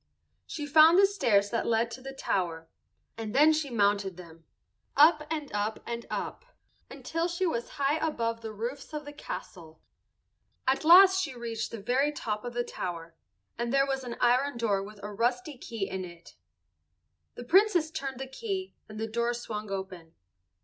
[0.47, 2.67] She found the stairs that led to the tower,
[3.19, 4.45] and then she mounted them,
[4.97, 6.43] up and up and up,
[6.89, 9.79] until she was high above the roofs of the castle.
[10.65, 13.13] At last she reached the very top of the tower,
[13.59, 16.33] and there was an iron door with a rusty key in it.
[17.35, 20.15] The Princess turned the key and the door swung open.